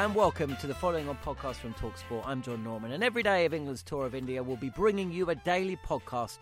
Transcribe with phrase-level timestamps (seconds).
[0.00, 2.22] And welcome to the following on podcast from Talksport.
[2.24, 5.28] I'm John Norman, and every day of England's tour of India, we'll be bringing you
[5.28, 6.38] a daily podcast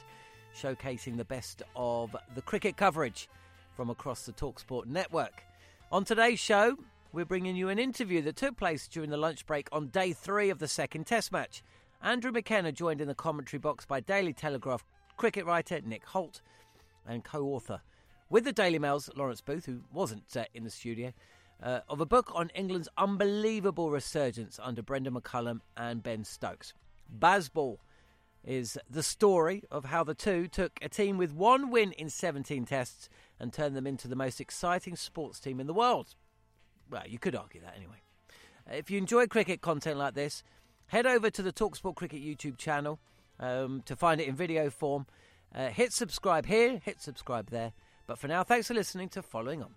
[0.57, 3.29] showcasing the best of the cricket coverage
[3.75, 5.43] from across the Talksport network.
[5.91, 6.77] On today's show,
[7.13, 10.51] we're bringing you an interview that took place during the lunch break on day three
[10.51, 11.65] of the second Test match.
[12.01, 14.85] Andrew McKenna joined in the commentary box by Daily Telegraph
[15.17, 16.43] cricket writer Nick Hoult
[17.05, 17.81] and co-author
[18.31, 21.13] with the Daily Mail's Lawrence Booth, who wasn't uh, in the studio
[21.63, 26.73] uh, of a book on England's unbelievable resurgence under Brendan McCullum and Ben Stokes.
[27.17, 27.79] Bazball
[28.45, 32.65] is the story of how the two took a team with one win in 17
[32.65, 36.15] tests and turned them into the most exciting sports team in the world.
[36.91, 38.03] Well, you could argue that anyway.
[38.69, 40.43] Uh, if you enjoy cricket content like this,
[40.87, 43.01] head over to the Talksport Cricket YouTube channel
[43.41, 45.07] um, to find it in video form.
[45.55, 47.73] Uh, hit subscribe here, hit subscribe there.
[48.07, 49.75] But for now, thanks for listening to Following On.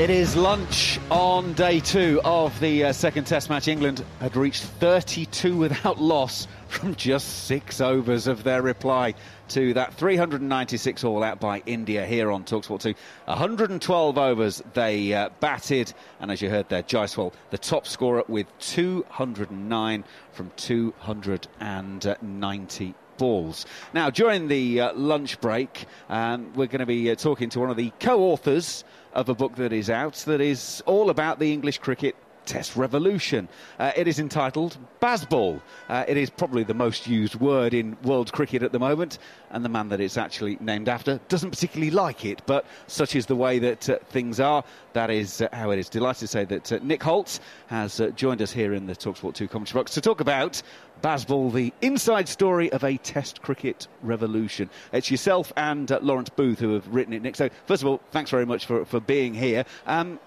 [0.00, 3.68] It is lunch on day two of the uh, second Test match.
[3.68, 9.12] England had reached 32 without loss from just six overs of their reply
[9.48, 12.94] to that 396 all out by India here on Talksport 2.
[13.26, 18.46] 112 overs they uh, batted, and as you heard there, Jaiswal, the top scorer with
[18.58, 23.66] 209 from 290 balls.
[23.92, 27.70] Now, during the uh, lunch break, um, we're going to be uh, talking to one
[27.70, 28.82] of the co authors
[29.12, 32.16] of a book that is out that is all about the English cricket
[32.46, 33.48] Test Revolution.
[33.78, 35.60] Uh, it is entitled Bazball.
[35.88, 39.18] Uh, it is probably the most used word in world cricket at the moment,
[39.50, 43.26] and the man that it's actually named after doesn't particularly like it, but such is
[43.26, 44.64] the way that uh, things are.
[44.94, 45.88] That is uh, how it is.
[45.88, 47.38] Delighted to say that uh, Nick Hoult
[47.68, 50.60] has uh, joined us here in the Talksport 2 commentary box to talk about
[51.02, 54.70] Bazball, the inside story of a Test cricket revolution.
[54.92, 57.36] It's yourself and Lawrence Booth who have written it, Nick.
[57.36, 59.64] So, first of all, thanks very much for, for being here.
[59.86, 60.18] Um,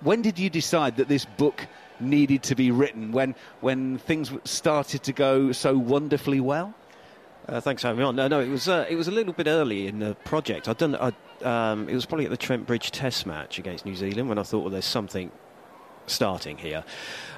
[0.00, 1.66] when did you decide that this book
[2.00, 3.12] needed to be written?
[3.12, 6.74] When when things started to go so wonderfully well?
[7.48, 8.16] Uh, thanks for having me on.
[8.16, 10.68] No, no, it was uh, it was a little bit early in the project.
[10.68, 10.94] I'd done.
[10.94, 14.38] I'd, um, it was probably at the Trent Bridge Test match against New Zealand when
[14.38, 15.30] I thought, well, there's something
[16.10, 16.84] starting here.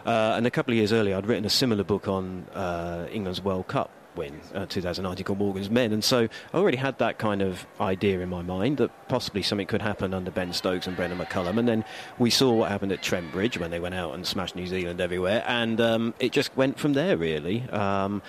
[0.05, 3.43] Uh, and a couple of years earlier, I'd written a similar book on uh, England's
[3.43, 5.93] World Cup win, uh, 2019 called Morgan's Men.
[5.93, 9.67] And so I already had that kind of idea in my mind that possibly something
[9.67, 11.59] could happen under Ben Stokes and Brendan McCullum.
[11.59, 11.85] And then
[12.19, 15.01] we saw what happened at Trent Bridge when they went out and smashed New Zealand
[15.01, 15.45] everywhere.
[15.47, 17.63] And um, it just went from there, really.
[17.71, 18.23] Um,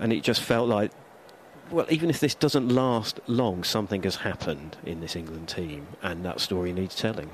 [0.00, 0.90] and it just felt like
[1.70, 6.24] well, even if this doesn't last long, something has happened in this England team, and
[6.24, 7.30] that story needs telling.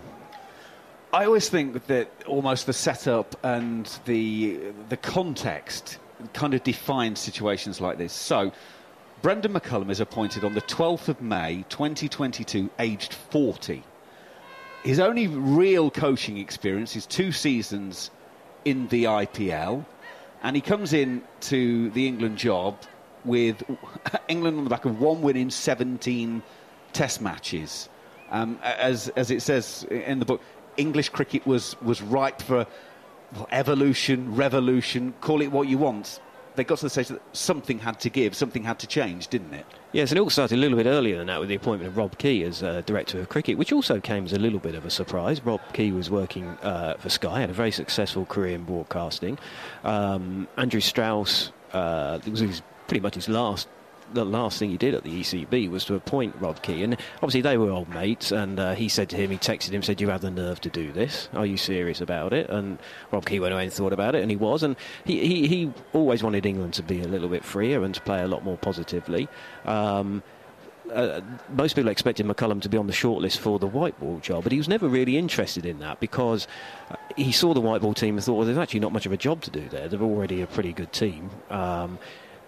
[1.13, 5.99] I always think that almost the setup and the the context
[6.35, 8.13] kind of defines situations like this.
[8.13, 8.53] So,
[9.21, 13.83] Brendan McCullum is appointed on the 12th of May 2022, aged 40.
[14.85, 18.13] His only real coaching experience is two seasons
[18.65, 19.85] in the IPL,
[20.45, 22.79] and he comes in to the England job
[23.25, 23.63] with
[24.29, 26.43] England on the back of one win in 17
[26.93, 27.89] Test matches.
[28.31, 30.41] Um, as, as it says in the book,
[30.81, 32.67] English cricket was, was ripe for
[33.35, 36.21] well, evolution, revolution, call it what you want.
[36.57, 39.55] They got to the stage that something had to give, something had to change, didn't
[39.55, 39.67] it?
[39.93, 41.97] Yes, and it all started a little bit earlier than that with the appointment of
[41.97, 44.85] Rob Key as uh, director of cricket, which also came as a little bit of
[44.85, 45.45] a surprise.
[45.45, 49.39] Rob Key was working uh, for Sky, had a very successful career in broadcasting.
[49.85, 53.69] Um, Andrew Strauss, uh, it was his, pretty much his last
[54.13, 57.41] the last thing he did at the ECB was to appoint Rob Key, and obviously
[57.41, 58.33] they were old mates.
[58.33, 60.71] And uh, he said to him, he texted him, said, you have the nerve to
[60.71, 61.29] do this?
[61.33, 62.79] Are you serious about it?" And
[63.11, 64.63] Rob Key went away and thought about it, and he was.
[64.63, 68.01] And he, he, he always wanted England to be a little bit freer and to
[68.01, 69.29] play a lot more positively.
[69.65, 70.23] Um,
[70.93, 71.21] uh,
[71.51, 74.53] most people expected McCullum to be on the shortlist for the white ball job, but
[74.53, 76.47] he was never really interested in that because
[76.91, 79.13] uh, he saw the white ball team and thought, well, there's actually not much of
[79.13, 79.89] a job to do there.
[79.89, 81.31] They're already a pretty good team.
[81.49, 81.99] Um,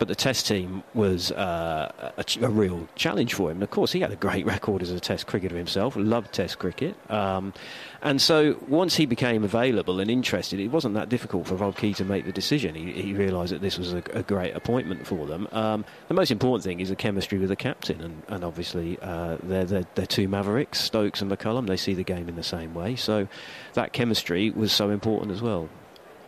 [0.03, 3.59] but the Test team was uh, a, a, real challenge for him.
[3.59, 6.59] And of course, he had a great record as a Test cricketer himself, loved Test
[6.59, 6.97] cricket.
[7.09, 7.55] Um,
[8.03, 11.95] and so once he became available and interested, it wasn't that difficult for Rob Key
[11.95, 12.75] to make the decision.
[12.75, 15.47] He, he realised that this was a, a, great appointment for them.
[15.53, 19.37] Um, the most important thing is the chemistry with the captain, and, and obviously uh,
[19.45, 21.69] they're, they're, they're, two mavericks, Stokes and McCullum.
[21.69, 22.97] They see the game in the same way.
[22.97, 23.29] So
[23.75, 25.69] that chemistry was so important as well.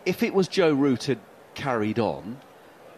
[0.07, 1.19] If it was Joe Root had
[1.57, 2.39] carried on,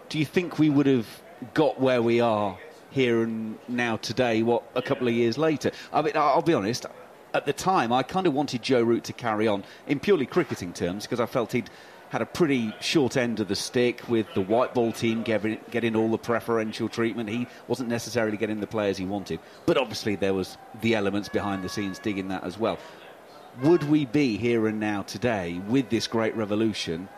[0.09, 1.07] do you think we would have
[1.55, 2.59] got where we are
[2.91, 5.71] here and now today, what, a couple of years later?
[5.93, 6.87] I mean, I'll be honest,
[7.35, 10.73] at the time, I kind of wanted Joe Root to carry on in purely cricketing
[10.73, 11.71] terms because I felt he'd
[12.11, 15.97] had a pretty short end of the stick with the white ball team getting, getting
[15.97, 17.29] all the preferential treatment.
[17.29, 21.65] He wasn't necessarily getting the players he wanted, but obviously there was the elements behind
[21.65, 22.79] the scenes digging that as well.
[23.63, 27.09] Would we be here and now today with this great revolution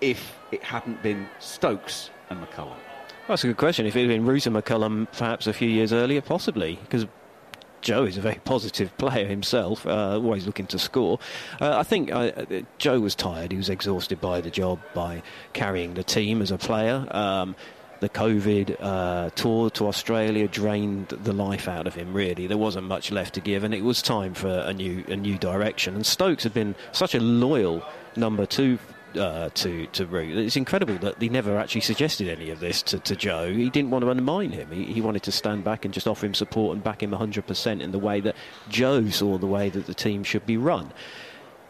[0.00, 2.76] if it hadn't been Stokes and McCullum?
[3.28, 3.84] That's a good question.
[3.86, 7.06] If it had been and McCullum perhaps a few years earlier, possibly, because
[7.82, 11.18] Joe is a very positive player himself, uh, always looking to score.
[11.60, 12.30] Uh, I think uh,
[12.78, 13.52] Joe was tired.
[13.52, 15.22] He was exhausted by the job, by
[15.52, 17.06] carrying the team as a player.
[17.10, 17.54] Um,
[18.00, 22.14] the COVID uh, tour to Australia drained the life out of him.
[22.14, 25.16] Really, there wasn't much left to give, and it was time for a new a
[25.16, 25.96] new direction.
[25.96, 27.82] And Stokes had been such a loyal
[28.14, 28.78] number two
[29.18, 30.36] uh, to to Root.
[30.38, 33.52] It's incredible that he never actually suggested any of this to, to Joe.
[33.52, 34.70] He didn't want to undermine him.
[34.70, 37.80] He, he, wanted to stand back and just offer him support and back him 100%
[37.80, 38.36] in the way that
[38.68, 40.92] Joe saw the way that the team should be run.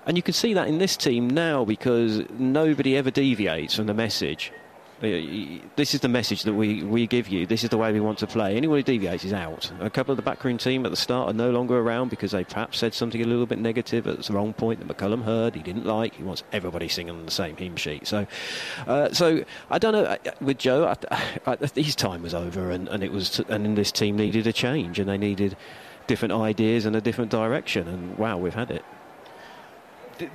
[0.07, 3.95] And you can see that in this team now because nobody ever deviates from the
[3.95, 4.53] message
[5.01, 7.47] this is the message that we, we give you.
[7.47, 8.57] This is the way we want to play.
[8.57, 9.71] Anyone who deviates is out.
[9.81, 12.43] A couple of the backroom team at the start are no longer around because they
[12.43, 15.55] perhaps said something a little bit negative at the wrong point that McCullum heard.
[15.55, 16.15] He didn't like.
[16.17, 18.09] He wants everybody singing on the same hymn sheet.
[18.09, 18.27] So,
[18.89, 20.17] uh, so I don't know.
[20.41, 24.17] With Joe, I, I, his time was over, and, and it was, and this team
[24.17, 25.57] needed a change, and they needed
[26.09, 27.87] different ideas and a different direction.
[27.87, 28.85] And wow, we've had it.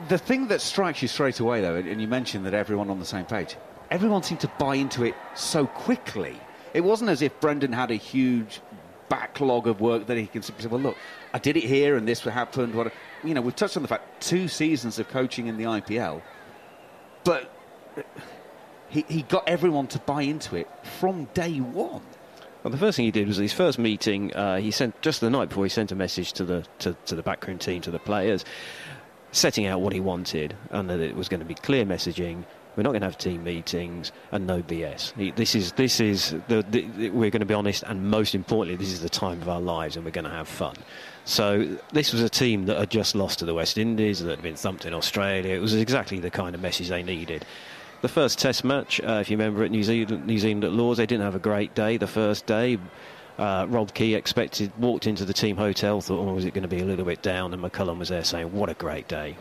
[0.08, 3.06] The thing that strikes you straight away, though, and you mentioned that everyone on the
[3.06, 3.58] same page
[3.94, 6.36] everyone seemed to buy into it so quickly.
[6.74, 8.60] It wasn't as if Brendan had a huge
[9.08, 10.98] backlog of work that he can simply say, well, look,
[11.32, 12.74] I did it here and this happened.
[12.74, 12.92] What,
[13.24, 16.24] you know, we've touched on the fact two seasons of coaching in the IPL,
[17.24, 17.54] but
[18.90, 20.68] he, he got everyone to buy into it
[21.00, 22.02] from day one.
[22.64, 24.34] Well, the first thing he did was his first meeting.
[24.34, 27.16] Uh, he sent just the night before he sent a message to the to, to
[27.16, 28.44] the backroom team to the players,
[29.34, 32.46] setting out what he wanted and that it was going to be clear messaging
[32.76, 35.36] we're not going to have team meetings and no BS.
[35.36, 38.92] This is this is the, the, we're going to be honest, and most importantly, this
[38.92, 40.76] is the time of our lives, and we're going to have fun.
[41.26, 44.42] So this was a team that had just lost to the West Indies, that had
[44.42, 45.56] been thumped in Australia.
[45.56, 47.46] It was exactly the kind of message they needed.
[48.02, 50.98] The first Test match, uh, if you remember, at New Zealand, New Zealand at Lords,
[50.98, 51.98] they didn't have a great day.
[51.98, 52.78] The first day.
[53.36, 56.68] Uh, Rob Key expected, walked into the team hotel, thought, oh, was it going to
[56.68, 57.52] be a little bit down?
[57.52, 59.36] And McCullum was there saying, what a great day.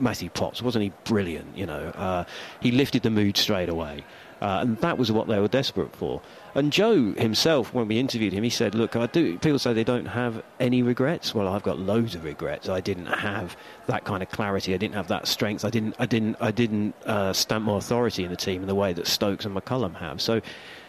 [0.00, 1.56] Matthew Potts, wasn't he brilliant?
[1.56, 2.24] You know, uh,
[2.60, 4.04] he lifted the mood straight away.
[4.40, 6.22] Uh, and that was what they were desperate for.
[6.54, 9.38] And Joe himself, when we interviewed him, he said, "Look, I do.
[9.38, 11.34] People say they don't have any regrets.
[11.34, 12.68] Well, I've got loads of regrets.
[12.68, 14.74] I didn't have that kind of clarity.
[14.74, 15.64] I didn't have that strength.
[15.64, 15.96] I didn't.
[15.98, 16.36] I didn't.
[16.40, 19.54] I didn't uh, stamp my authority in the team in the way that Stokes and
[19.54, 20.20] McCullum have.
[20.20, 20.40] So."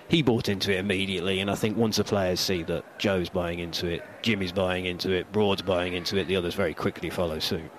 [0.07, 3.59] He bought into it immediately, and I think once the players see that Joe's buying
[3.59, 7.37] into it, Jimmy's buying into it, Broad's buying into it, the others very quickly follow
[7.37, 7.69] suit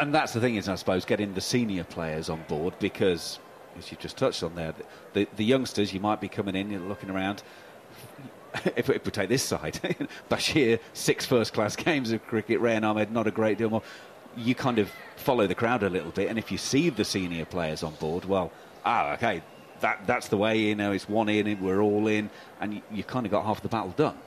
[0.00, 3.38] and that's the thing is, I suppose, getting the senior players on board because,
[3.78, 4.74] as you've just touched on there,
[5.12, 7.42] the, the youngsters you might be coming in, you're looking around.
[8.74, 9.74] If, we take this side,
[10.28, 13.82] Bashir, six first class games of cricket, Rehan Ahmed, not a great deal more.
[14.36, 17.44] You kind of follow the crowd a little bit, and if you see the senior
[17.44, 18.50] players on board, well,
[18.84, 19.42] ah, okay,
[19.82, 22.28] that that's the way, you know, it's one in, we're all in,
[22.60, 24.18] and you, you kind of got half the battle done.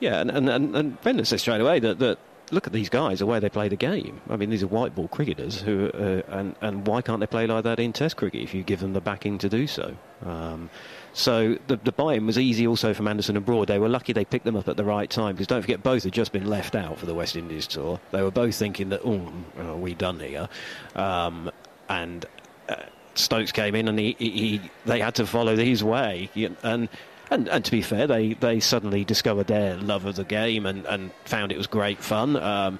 [0.00, 2.18] Yeah, and, and, and, and Brendan says straight away that, that
[2.52, 4.20] look at these guys, the way they play the game.
[4.28, 7.46] I mean, these are white ball cricketers, who uh, and and why can't they play
[7.46, 9.96] like that in Test cricket if you give them the backing to do so?
[10.24, 10.70] Um,
[11.12, 13.68] so the, the buy-in was easy also from Anderson and Broad.
[13.68, 16.04] They were lucky they picked them up at the right time because don't forget both
[16.04, 18.00] had just been left out for the West Indies tour.
[18.12, 20.48] They were both thinking that, oh, are we done here?
[20.94, 21.50] Um,
[21.88, 22.24] and
[22.68, 22.76] uh,
[23.14, 26.30] Stokes came in and he, he, he, they had to follow his way.
[26.62, 26.88] And
[27.30, 30.86] and, and to be fair, they, they suddenly discovered their love of the game and,
[30.86, 32.36] and found it was great fun.
[32.36, 32.78] Um,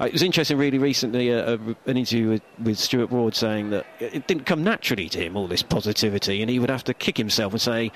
[0.00, 3.70] uh, it was interesting, really, recently, uh, uh, an interview with, with Stuart Broad saying
[3.70, 6.94] that it didn't come naturally to him, all this positivity, and he would have to
[6.94, 7.92] kick himself and say,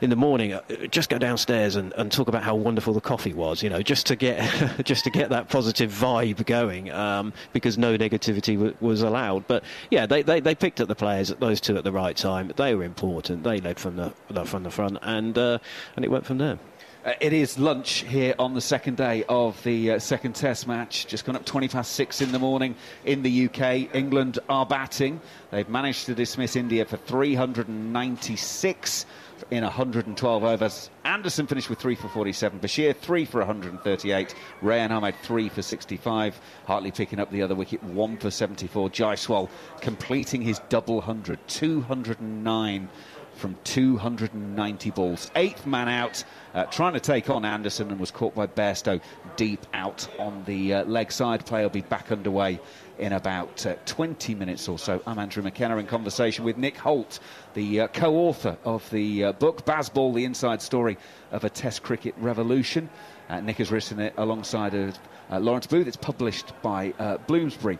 [0.00, 0.60] in the morning, uh,
[0.90, 4.06] just go downstairs and, and talk about how wonderful the coffee was, you know, just
[4.06, 4.36] to get
[4.84, 9.46] just to get that positive vibe going, um, because no negativity w- was allowed.
[9.46, 12.52] But yeah, they, they, they picked up the players, those two at the right time.
[12.56, 13.44] They were important.
[13.44, 14.12] They led from the
[14.44, 15.58] from the front, and uh,
[15.96, 16.58] and it went from there.
[17.06, 21.06] Uh, it is lunch here on the second day of the uh, second Test match.
[21.06, 22.74] Just gone up 20 past six in the morning
[23.04, 23.94] in the UK.
[23.94, 25.20] England are batting.
[25.52, 29.06] They've managed to dismiss India for 396
[29.50, 30.90] in 112 overs.
[31.04, 32.60] Anderson finished with 3 for 47.
[32.60, 34.34] Bashir 3 for 138.
[34.62, 36.40] Rehan Ahmed 3 for 65.
[36.66, 38.90] Hartley picking up the other wicket 1 for 74.
[38.90, 39.48] Jaiswal
[39.80, 41.38] completing his double 100.
[41.48, 42.88] 209
[43.36, 45.30] from 290 balls.
[45.36, 46.24] Eighth man out,
[46.54, 49.00] uh, trying to take on Anderson and was caught by Bairstow
[49.36, 51.44] deep out on the uh, leg side.
[51.44, 52.58] Play will be back underway
[52.98, 55.02] in about uh, 20 minutes or so.
[55.06, 57.20] I'm Andrew McKenna in conversation with Nick Hoult,
[57.54, 60.96] the uh, co author of the uh, book Bazball, the inside story
[61.30, 62.88] of a Test cricket revolution.
[63.28, 64.98] Uh, Nick has written it alongside
[65.30, 65.86] Lawrence Booth.
[65.86, 66.92] It's published by
[67.26, 67.78] Bloomsbury.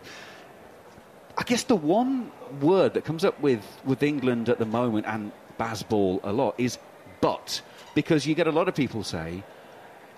[1.37, 5.31] I guess the one word that comes up with, with England at the moment and
[5.57, 6.77] Bazball a lot is
[7.21, 7.61] but.
[7.95, 9.43] Because you get a lot of people say,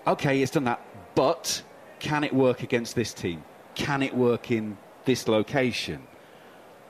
[0.05, 0.81] okay, it's done that,
[1.15, 1.62] but
[2.00, 3.43] can it work against this team?
[3.75, 6.05] Can it work in this location?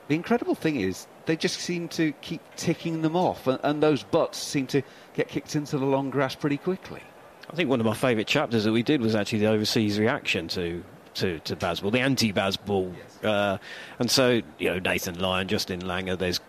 [0.07, 4.01] The incredible thing is, they just seem to keep ticking them off, and, and those
[4.01, 4.81] buts seem to
[5.13, 7.01] get kicked into the long grass pretty quickly.
[7.51, 10.47] I think one of my favourite chapters that we did was actually the overseas reaction
[10.49, 10.83] to
[11.15, 12.95] to, to Bazball, the anti Bazball.
[12.95, 13.23] Yes.
[13.23, 13.57] Uh,
[13.97, 16.39] and so, you know, Nathan Lyon, Justin Langer, there's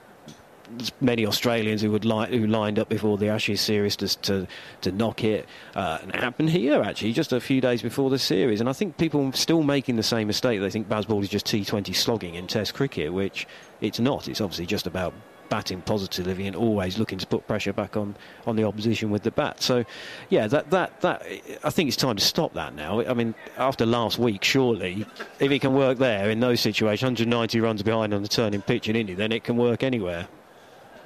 [1.01, 4.47] many Australians who would li- who lined up before the Ashes series to to,
[4.83, 5.47] to knock it.
[5.75, 8.61] Uh, and it happened here actually, just a few days before the series.
[8.61, 10.61] And I think people are still making the same mistake.
[10.61, 13.47] They think Bazball is just T20 slogging in Test cricket, which
[13.81, 14.29] it's not.
[14.29, 15.15] It's obviously just about
[15.51, 19.31] batting positively and always looking to put pressure back on, on the opposition with the
[19.31, 19.61] bat.
[19.61, 19.85] So,
[20.31, 21.23] yeah, that, that, that
[21.63, 23.03] I think it's time to stop that now.
[23.03, 25.05] I mean, after last week, surely,
[25.41, 28.89] if it can work there in those situations, 190 runs behind on the turning pitch
[28.89, 30.29] in India, then it can work anywhere.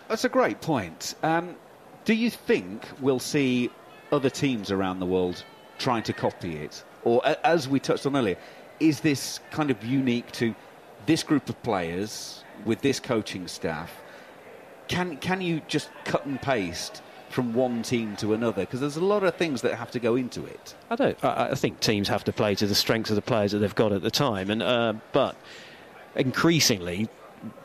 [0.09, 1.15] That's a great point.
[1.23, 1.57] Um,
[2.05, 3.71] do you think we'll see
[4.13, 5.45] other teams around the world
[5.79, 6.85] trying to copy it?
[7.05, 8.37] Or, as we touched on earlier,
[8.81, 10.55] is this kind of unique to
[11.07, 13.91] this group of players with this coaching staff?
[14.89, 18.63] can can you just cut and paste from one team to another?
[18.63, 20.75] Because there's a lot of things that have to go into it.
[20.91, 21.25] I don't.
[21.25, 23.75] I, I, think teams have to play to the strengths of the players that they've
[23.75, 25.37] got at the time, and uh, but
[26.15, 27.09] increasingly,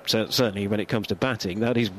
[0.06, 1.92] certainly when it comes to batting, that is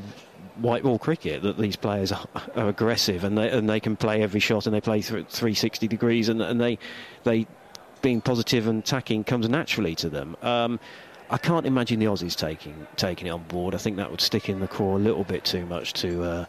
[0.60, 4.22] white ball cricket that these players are, are, aggressive and they and they can play
[4.22, 6.78] every shot and they play th- 360 degrees and and they
[7.24, 7.46] they
[8.02, 10.36] being positive and attacking comes naturally to them.
[10.42, 10.80] Um,
[11.28, 13.74] I can't imagine the Aussies taking taking it on board.
[13.74, 16.44] I think that would stick in the core a little bit too much to uh,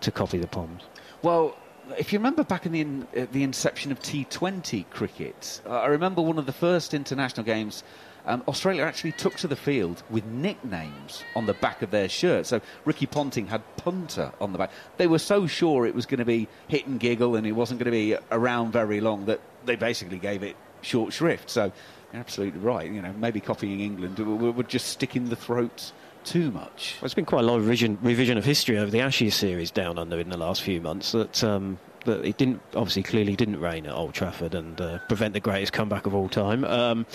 [0.00, 0.82] to copy the Poms.
[1.22, 1.56] Well,
[1.98, 5.86] if you remember back in the in, uh, the inception of T20 cricket, uh, I
[5.86, 7.82] remember one of the first international games.
[8.30, 12.46] Um, Australia actually took to the field with nicknames on the back of their shirt.
[12.46, 14.70] So Ricky Ponting had punter on the back.
[14.98, 17.80] They were so sure it was going to be hit and giggle and it wasn't
[17.80, 21.50] going to be around very long that they basically gave it short shrift.
[21.50, 21.72] So
[22.12, 22.88] you're absolutely right.
[22.88, 26.98] You know, maybe copying England would just stick in the throats too much.
[27.00, 29.72] Well, it's been quite a lot of revision, revision of history over the Ashes series
[29.72, 31.10] down under in the last few months.
[31.12, 35.34] That um, that it didn't obviously clearly didn't rain at Old Trafford and uh, prevent
[35.34, 36.64] the greatest comeback of all time.
[36.64, 37.06] Um,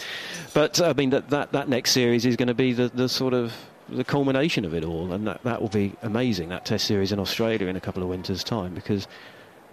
[0.54, 3.34] but I mean that, that that next series is going to be the, the sort
[3.34, 3.54] of
[3.90, 6.50] the culmination of it all, and that, that will be amazing.
[6.50, 9.08] That Test series in Australia in a couple of winters' time because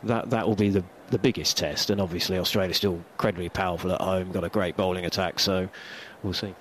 [0.03, 1.91] that that will be the the biggest test.
[1.91, 5.69] And obviously, Australia's still incredibly powerful at home, got a great bowling attack, so
[6.23, 6.55] we'll see.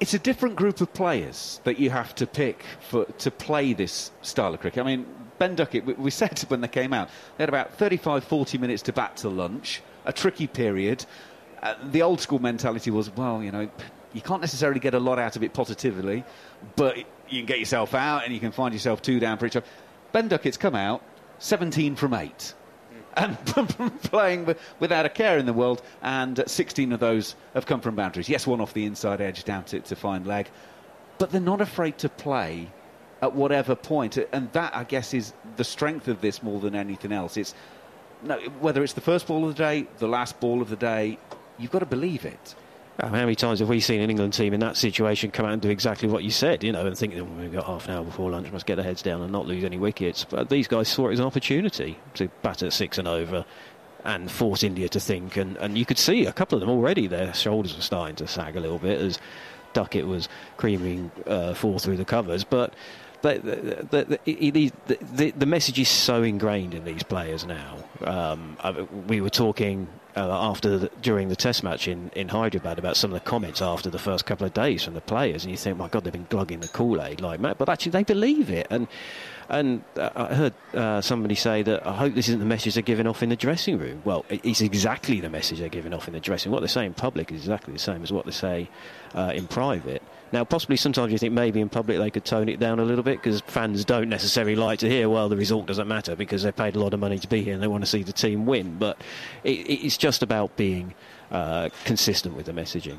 [0.00, 4.10] It's a different group of players that you have to pick for to play this
[4.22, 4.84] style of cricket.
[4.84, 5.06] I mean,
[5.38, 8.82] Ben Duckett, we, we said when they came out, they had about 35, 40 minutes
[8.82, 11.04] to bat to lunch, a tricky period.
[11.62, 13.68] Uh, the old school mentality was, well, you know,
[14.12, 16.24] you can't necessarily get a lot out of it positively,
[16.76, 16.98] but
[17.28, 19.66] you can get yourself out and you can find yourself two down for each other.
[20.12, 21.02] Ben Duckett's come out,
[21.38, 22.54] 17 from 8
[23.16, 23.38] and
[24.02, 28.28] playing without a care in the world, and 16 of those have come from boundaries.
[28.28, 30.48] Yes, one off the inside edge down to, to fine leg,
[31.18, 32.68] but they're not afraid to play
[33.24, 37.10] at whatever point, and that I guess is the strength of this more than anything
[37.10, 37.38] else.
[37.38, 37.54] It's
[38.22, 41.18] no, whether it's the first ball of the day, the last ball of the day,
[41.58, 42.54] you've got to believe it.
[43.00, 45.62] how many times have we seen an England team in that situation come out and
[45.62, 48.04] do exactly what you said, you know, and think oh, we've got half an hour
[48.04, 50.24] before lunch, must get our heads down and not lose any wickets.
[50.24, 53.46] But these guys saw it as an opportunity to bat at six and over
[54.04, 55.38] and force India to think.
[55.38, 58.26] And, and you could see a couple of them already, their shoulders were starting to
[58.26, 59.18] sag a little bit as
[59.72, 62.44] Duckett was creaming uh, four through the covers.
[62.44, 62.72] But
[63.32, 64.72] the, the, the,
[65.14, 67.76] the, the message is so ingrained in these players now.
[68.04, 68.56] Um,
[69.06, 73.12] we were talking uh, after the, during the test match in, in Hyderabad about some
[73.12, 75.76] of the comments after the first couple of days from the players, and you think,
[75.76, 78.66] my God, they've been glugging the Kool Aid like mad, but actually they believe it.
[78.70, 78.86] And
[79.48, 82.82] and uh, I heard uh, somebody say that I hope this isn't the message they're
[82.82, 84.00] giving off in the dressing room.
[84.04, 86.54] Well, it's exactly the message they're giving off in the dressing room.
[86.54, 88.70] What they say in public is exactly the same as what they say
[89.14, 90.02] uh, in private.
[90.32, 93.04] Now, possibly sometimes you think maybe in public they could tone it down a little
[93.04, 96.50] bit because fans don't necessarily like to hear, well, the result doesn't matter because they
[96.52, 98.46] paid a lot of money to be here and they want to see the team
[98.46, 98.76] win.
[98.78, 99.00] But
[99.44, 100.94] it, it's just about being
[101.30, 102.98] uh, consistent with the messaging.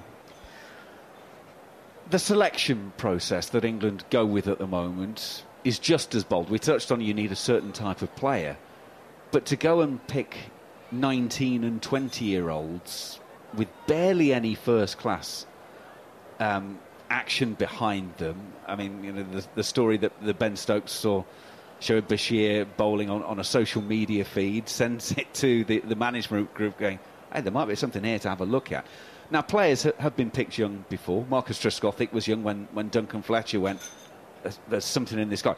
[2.10, 6.50] The selection process that England go with at the moment is just as bold.
[6.50, 8.58] We touched on you need a certain type of player,
[9.32, 10.38] but to go and pick
[10.92, 13.20] 19 and 20 year olds
[13.56, 15.46] with barely any first class
[16.40, 18.40] um, action behind them.
[18.68, 21.24] I mean, you know, the, the story that the Ben Stokes saw
[21.82, 26.54] Shoaib Bashir bowling on, on a social media feed sends it to the, the management
[26.54, 27.00] group going,
[27.34, 28.86] hey, there might be something here to have a look at.
[29.32, 31.26] Now, players have been picked young before.
[31.30, 33.82] Marcus Trescothick was young when, when Duncan Fletcher went,
[34.44, 35.56] there's, there's something in this guy.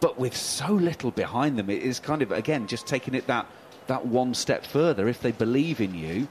[0.00, 3.46] But with so little behind them, it is kind of, again, just taking it that,
[3.86, 5.06] that one step further.
[5.06, 6.26] If they believe in you,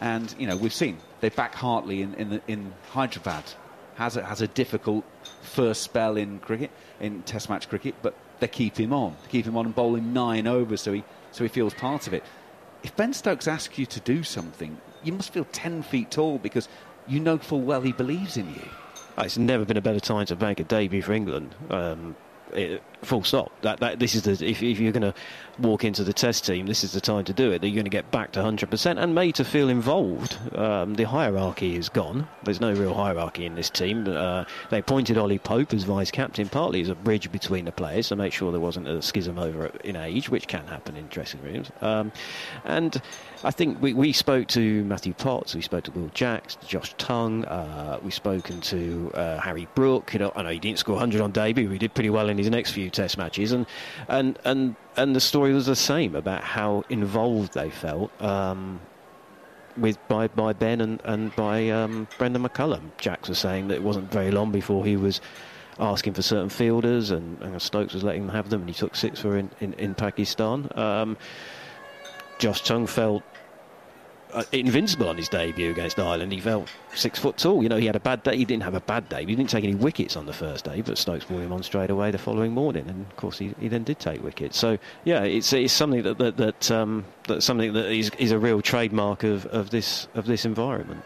[0.00, 3.42] and, you know, we've seen they back Hartley in, in, the, in Hyderabad
[3.98, 5.04] has a, has a difficult
[5.42, 9.16] first spell in cricket, in Test match cricket, but they keep him on.
[9.24, 12.14] They keep him on and bowling nine overs so he, so he feels part of
[12.14, 12.22] it.
[12.84, 16.68] If Ben Stokes asks you to do something, you must feel 10 feet tall because
[17.08, 18.68] you know full well he believes in you.
[19.18, 21.56] It's never been a better time to make a debut for England.
[21.68, 22.14] Um,
[22.54, 23.52] it, full stop.
[23.62, 25.14] That, that this is the if, if you're going to
[25.58, 27.60] walk into the test team, this is the time to do it.
[27.60, 30.36] That you're going to get back to 100% and made to feel involved.
[30.56, 32.28] Um, the hierarchy is gone.
[32.44, 34.06] There's no real hierarchy in this team.
[34.08, 38.08] Uh, they appointed Ollie Pope as vice captain, partly as a bridge between the players
[38.08, 41.42] to make sure there wasn't a schism over in age, which can happen in dressing
[41.42, 41.70] rooms.
[41.80, 42.12] Um,
[42.64, 43.00] and
[43.44, 47.44] I think we, we spoke to Matthew Potts, we spoke to Will Jacks, Josh Tongue,
[47.44, 50.12] uh, we've spoken to uh, Harry Brook.
[50.12, 52.36] You know, I know he didn't score 100 on debut, he did pretty well in
[52.36, 53.66] his next few Test matches, and
[54.08, 58.10] and and and the story was the same about how involved they felt.
[58.20, 58.80] Um,
[59.76, 62.90] with by, by Ben and, and by um, Brendan McCullum.
[62.98, 65.20] Jacks was saying that it wasn't very long before he was
[65.78, 68.96] asking for certain fielders, and, and Stokes was letting them have them, and he took
[68.96, 70.68] six for in, in, in Pakistan.
[70.74, 71.16] Um,
[72.38, 73.22] Josh Tongue felt
[74.32, 76.32] uh, invincible on his debut against Ireland.
[76.32, 77.62] He felt six foot tall.
[77.62, 78.36] You know, he had a bad day.
[78.36, 79.24] He didn't have a bad day.
[79.24, 81.90] He didn't take any wickets on the first day, but Stokes brought him on straight
[81.90, 84.58] away the following morning, and of course he, he then did take wickets.
[84.58, 88.38] So yeah, it's it's something that that that, um, that something that is, is a
[88.38, 91.04] real trademark of, of this of this environment.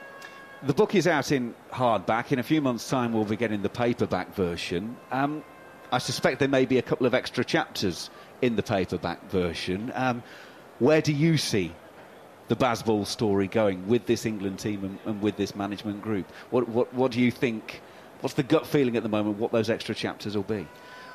[0.64, 2.30] The book is out in hardback.
[2.30, 4.96] In a few months' time, we'll be getting the paperback version.
[5.10, 5.42] Um,
[5.90, 8.10] I suspect there may be a couple of extra chapters
[8.42, 9.92] in the paperback version.
[9.94, 10.22] Um,
[10.82, 11.72] where do you see
[12.48, 16.30] the Bazball story going with this England team and, and, with this management group?
[16.50, 17.80] What, what, what do you think?
[18.20, 19.38] What's the gut feeling at the moment?
[19.38, 20.66] What those extra chapters will be?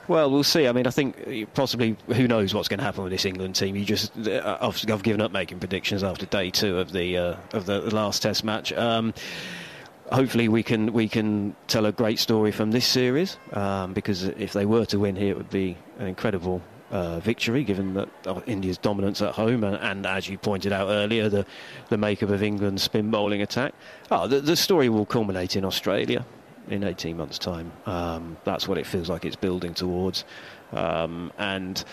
[0.08, 0.70] Well, we'll see.
[0.70, 3.76] I mean, I think possibly who knows what's going to happen with this England team.
[3.76, 7.36] You just, uh, I've, I've given up making predictions after day two of the uh,
[7.52, 8.72] of the, last Test match.
[8.72, 9.14] Um,
[10.10, 14.54] hopefully, we can we can tell a great story from this series um, because if
[14.54, 18.42] they were to win here, it would be an incredible uh, victory, given that uh,
[18.46, 21.46] India's dominance at home and, and, as you pointed out earlier, the,
[21.90, 23.74] the makeup of England's spin bowling attack.
[24.10, 26.26] Oh, the, the story will culminate in Australia
[26.70, 27.72] in 18 months' time.
[27.86, 30.24] Um, that's what it feels like it's building towards.
[30.72, 31.84] Um, and,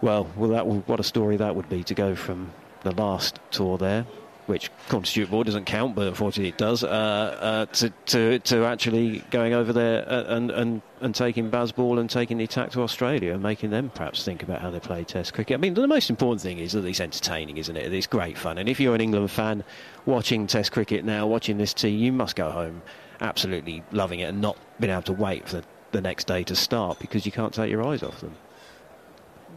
[0.00, 3.78] well, well that, what a story that would be to go from the last tour
[3.78, 4.06] there
[4.48, 4.70] which
[5.04, 9.52] Stuart Broad doesn't count, but unfortunately it does, uh, uh, to, to, to actually going
[9.52, 13.42] over there uh, and, and, and taking Bazball and taking the attack to Australia and
[13.42, 15.54] making them perhaps think about how they play Test cricket.
[15.54, 17.92] I mean, the most important thing is that it's entertaining, isn't it?
[17.92, 18.56] It's great fun.
[18.56, 19.64] And if you're an England fan
[20.06, 22.80] watching Test cricket now, watching this team, you must go home
[23.20, 26.56] absolutely loving it and not being able to wait for the, the next day to
[26.56, 28.34] start because you can't take your eyes off them.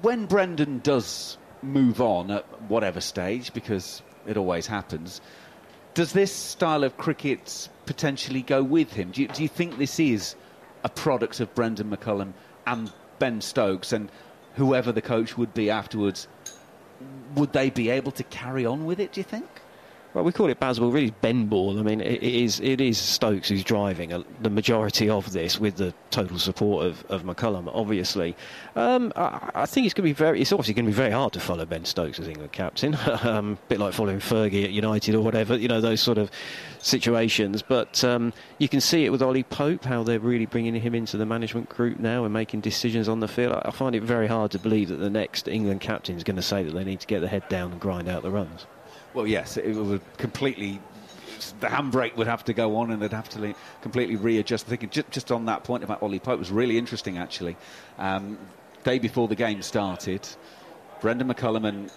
[0.02, 5.22] When Brendan does move on at whatever stage, because it always happens.
[5.94, 9.12] Does this style of cricket potentially go with him?
[9.12, 10.36] Do you, do you think this is
[10.84, 12.34] a product of Brendan McCullum
[12.66, 14.10] and Ben Stokes and
[14.56, 16.28] whoever the coach would be afterwards?
[17.36, 19.48] Would they be able to carry on with it, do you think?
[20.14, 21.80] Well, we call it Bazball, really Ben Ball.
[21.80, 25.60] I mean, it, it is it is Stokes who's driving a, the majority of this
[25.60, 28.36] with the total support of, of McCullum, obviously.
[28.76, 31.12] Um, I, I, think it's going to be very, it's obviously going to be very
[31.12, 34.72] hard to follow Ben Stokes as England captain, um, a bit like following Fergie at
[34.72, 36.30] United or whatever, you know, those sort of
[36.80, 37.62] situations.
[37.62, 41.16] But um, you can see it with Ollie Pope, how they're really bringing him into
[41.16, 43.54] the management group now and making decisions on the field.
[43.54, 46.36] I, I find it very hard to believe that the next England captain is going
[46.36, 48.66] to say that they need to get the head down and grind out the runs.
[49.14, 50.80] Well, yes, it would completely.
[51.60, 54.68] The handbrake would have to go on, and they'd have to completely readjust.
[54.68, 57.58] Thinking just, just on that point about Ollie Pope was really interesting, actually.
[57.98, 58.38] Um,
[58.84, 60.28] day before the game started,
[61.02, 61.92] Brendan McCullum and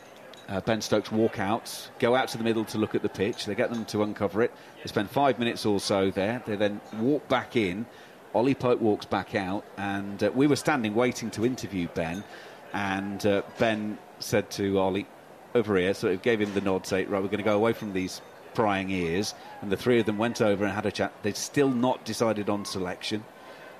[0.48, 3.46] uh, Ben Stokes walk out, go out to the middle to look at the pitch.
[3.46, 4.53] They get them to uncover it.
[4.83, 6.42] They spend five minutes or so there.
[6.46, 7.87] They then walk back in.
[8.35, 12.24] Ollie Pope walks back out, and uh, we were standing waiting to interview Ben.
[12.72, 15.07] And uh, Ben said to Ollie,
[15.55, 17.73] over here, so it gave him the nod, say, right, we're going to go away
[17.73, 18.21] from these
[18.55, 19.35] prying ears.
[19.62, 21.12] And the three of them went over and had a chat.
[21.23, 23.25] They'd still not decided on selection.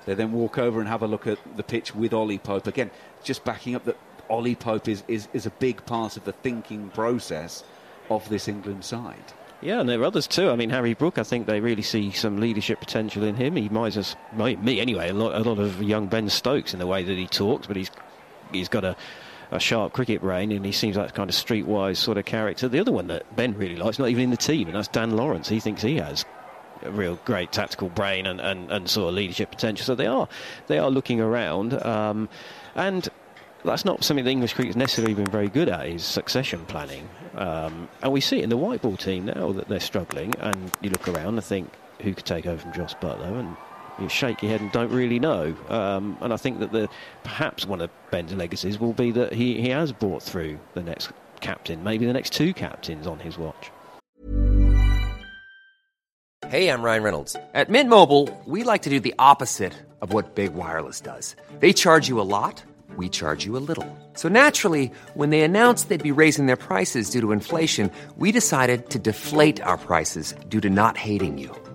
[0.05, 2.67] They then walk over and have a look at the pitch with Ollie Pope.
[2.67, 2.91] Again,
[3.23, 3.97] just backing up that
[4.29, 7.63] Ollie Pope is, is, is a big part of the thinking process
[8.09, 9.33] of this England side.
[9.61, 10.49] Yeah, and there are others too.
[10.49, 13.55] I mean, Harry Brook, I think they really see some leadership potential in him.
[13.55, 16.85] He might as me anyway, a lot, a lot of young Ben Stokes in the
[16.85, 17.89] way that he talks, but he's
[18.51, 18.95] he's got a
[19.51, 22.67] a sharp cricket brain, and he seems like kind of streetwise sort of character.
[22.67, 25.15] The other one that Ben really likes, not even in the team, and that's Dan
[25.15, 25.49] Lawrence.
[25.49, 26.25] He thinks he has
[26.83, 29.85] a real great tactical brain and, and, and sort of leadership potential.
[29.85, 30.27] So they are
[30.67, 32.29] they are looking around, um,
[32.75, 33.07] and
[33.63, 37.09] that's not something the English cricket's necessarily been very good at is succession planning.
[37.35, 40.71] Um, and we see it in the white ball team now that they're struggling, and
[40.81, 43.55] you look around and think who could take over from Jos Buttler, and
[43.99, 45.55] you shake your head and don't really know.
[45.69, 46.89] Um, and I think that the
[47.23, 51.11] perhaps one of Ben's legacies will be that he, he has brought through the next
[51.41, 53.71] captain, maybe the next two captains on his watch.
[56.47, 57.35] Hey, I'm Ryan Reynolds.
[57.55, 61.35] At Mint Mobile, we like to do the opposite of what Big Wireless does.
[61.59, 62.63] They charge you a lot,
[62.97, 63.87] we charge you a little.
[64.13, 68.91] So naturally, when they announced they'd be raising their prices due to inflation, we decided
[68.91, 71.55] to deflate our prices due to not hating you.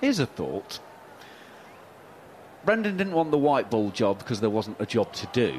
[0.00, 0.80] Here's a thought.
[2.64, 5.54] Brendan didn't want the white ball job because there wasn't a job to do.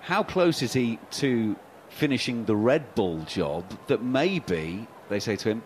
[0.00, 1.56] How close is he to
[1.90, 5.62] finishing the red ball job that maybe they say to him,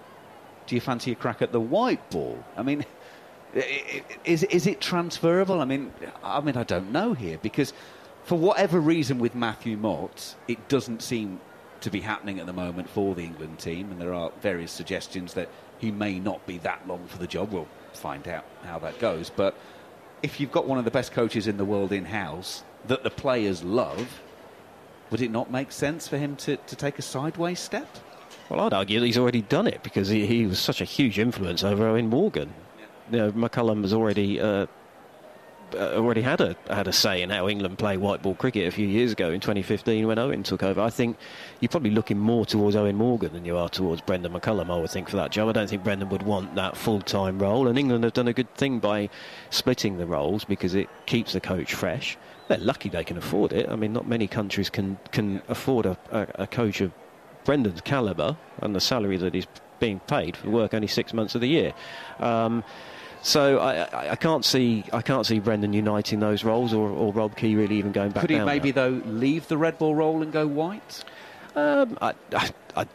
[0.67, 2.43] Do you fancy a crack at the white ball?
[2.57, 2.85] I mean,
[4.25, 5.61] is, is it transferable?
[5.61, 5.93] I mean,
[6.23, 7.73] I mean, I don't know here because
[8.25, 11.41] for whatever reason with Matthew Mott, it doesn't seem
[11.81, 15.35] to be happening at the moment for the England team, and there are various suggestions
[15.35, 15.49] that
[15.83, 17.53] he may not be that long for the job.
[17.53, 19.29] We'll find out how that goes.
[19.29, 19.57] But
[20.23, 23.11] if you've got one of the best coaches in the world in house that the
[23.11, 24.21] players love,
[25.11, 27.89] would it not make sense for him to, to take a sideways step?
[28.49, 31.19] Well, I'd argue that he's already done it because he, he was such a huge
[31.19, 32.55] influence over Eoin Morgan.
[33.11, 34.67] You know, McCullum has already uh,
[35.75, 38.87] already had a had a say in how England play white ball cricket a few
[38.87, 40.81] years ago in 2015 when Eoin took over.
[40.81, 41.17] I think
[41.61, 44.71] you're probably looking more towards Eoin Morgan than you are towards Brendan McCullum.
[44.71, 45.49] I would think for that job.
[45.49, 48.33] I don't think Brendan would want that full time role, and England have done a
[48.33, 49.09] good thing by
[49.51, 52.17] splitting the roles because it keeps the coach fresh.
[52.49, 53.69] They're lucky they can afford it.
[53.69, 56.93] I mean, not many countries can can afford a, a, a coach of
[57.45, 59.47] Brendan's calibre and the salary that he's
[59.81, 61.75] being paid for work only six months of the year.
[62.21, 62.63] Um,
[63.23, 67.37] So I, I, can't see I can't see Brendan uniting those roles or, or Rob
[67.37, 68.23] Key really even going back.
[68.23, 71.05] Could he maybe though leave the red ball role and go white?
[71.55, 72.87] Um, I, I, I,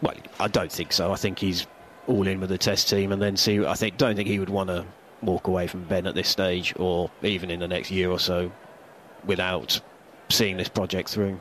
[0.00, 1.12] well, I don't think so.
[1.12, 1.66] I think he's
[2.06, 3.64] all in with the test team, and then see.
[3.64, 4.84] I think don't think he would want to
[5.22, 8.52] walk away from Ben at this stage, or even in the next year or so,
[9.24, 9.80] without
[10.28, 11.38] seeing this project through.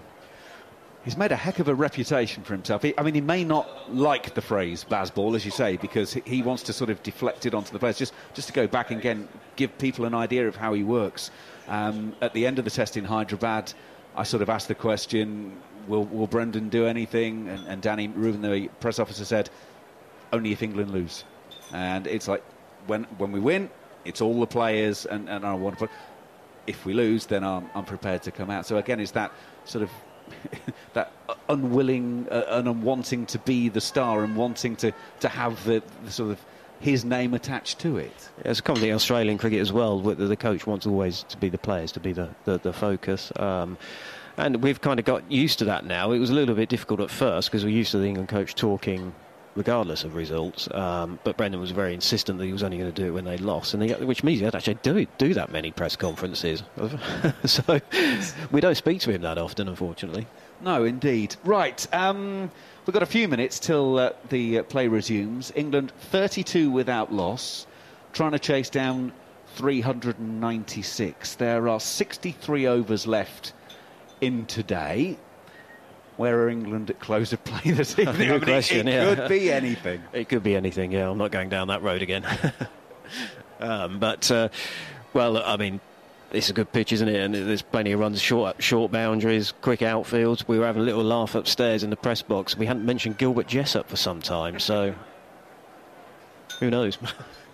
[1.03, 2.81] He's made a heck of a reputation for himself.
[2.81, 6.41] He, I mean, he may not like the phrase "Bazball," as you say, because he-
[6.41, 7.97] wants to sort of deflect it onto the players.
[7.97, 11.29] Just, just to go back and again, give people an idea of how he works.
[11.67, 13.73] Um, at the end of the test in Hyderabad,
[14.15, 18.41] I sort of asked the question, "Will, will Brendan do anything?" And, and Danny Reuben,
[18.41, 19.49] the press officer, said,
[20.31, 21.25] "Only if England lose."
[21.73, 22.43] And it's like
[22.87, 23.69] when when we win,
[24.05, 25.75] it's all the players, and, and to.
[25.75, 25.89] Put,
[26.65, 28.65] if we lose, then I'm, I'm prepared to come out.
[28.65, 29.33] So again, it's that
[29.65, 29.89] sort of
[30.93, 31.11] that
[31.49, 36.11] unwilling uh, and wanting to be the star and wanting to, to have the, the
[36.11, 36.45] sort of
[36.79, 38.29] his name attached to it.
[38.43, 39.99] Yeah, It's a common thing in Australian cricket as well.
[40.01, 43.31] the coach wants always to be the players, to be the, the, the focus.
[43.37, 43.77] Um,
[44.35, 46.11] and we've kind of got used to that now.
[46.11, 48.55] It was a little bit difficult at first because we're used to the England coach
[48.55, 49.13] talking
[49.55, 50.67] regardless of results.
[50.71, 53.25] Um, but Brendan was very insistent that he was only going to do it when
[53.25, 56.63] they lost, and he, which means he had actually do do that many press conferences.
[57.45, 57.79] so
[58.51, 60.27] we don't speak to him that often, unfortunately.
[60.61, 61.35] No, indeed.
[61.43, 62.49] Right, um,
[62.85, 65.51] we've got a few minutes till uh, the uh, play resumes.
[65.55, 67.67] England 32 without loss,
[68.13, 69.11] trying to chase down
[69.55, 71.35] 396.
[71.35, 73.53] There are 63 overs left
[74.21, 75.17] in today.
[76.17, 78.15] Where are England at close of play this evening?
[78.15, 78.87] Good mean, it- question.
[78.87, 79.15] it, yeah.
[79.15, 80.01] could be anything.
[80.13, 80.91] It could be anything.
[80.91, 82.25] Yeah, I'm not going down that road again.
[83.59, 84.49] um, but uh,
[85.13, 85.79] well, I mean,
[86.31, 87.15] it's a good pitch, isn't it?
[87.19, 90.47] And there's plenty of runs, short short boundaries, quick outfields.
[90.47, 92.57] We were having a little laugh upstairs in the press box.
[92.57, 94.93] We hadn't mentioned Gilbert Jessop for some time, so
[96.59, 96.97] who knows?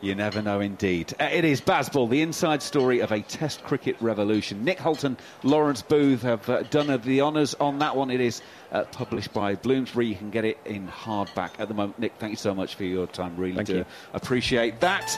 [0.02, 1.14] You never know, indeed.
[1.20, 4.64] Uh, it is Bazball, the inside story of a Test cricket revolution.
[4.64, 8.10] Nick Holton, Lawrence Booth have uh, done uh, the honours on that one.
[8.10, 10.08] It is uh, published by Bloomsbury.
[10.08, 12.00] You can get it in hardback at the moment.
[12.00, 13.36] Nick, thank you so much for your time.
[13.36, 13.86] Really Thank do you.
[14.14, 15.18] appreciate that.